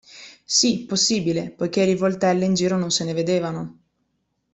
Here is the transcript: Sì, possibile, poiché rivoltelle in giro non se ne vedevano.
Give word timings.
Sì, 0.57 0.85
possibile, 0.87 1.51
poiché 1.51 1.85
rivoltelle 1.85 2.43
in 2.45 2.55
giro 2.55 2.75
non 2.75 2.89
se 2.89 3.03
ne 3.03 3.13
vedevano. 3.13 3.77